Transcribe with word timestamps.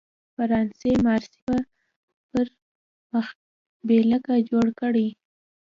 فرانسې 0.35 0.91
مارسي 1.05 1.39
پر 2.31 2.45
مخبېلګه 3.13 4.35
جوړ 4.49 4.67
کړی. 4.81 5.07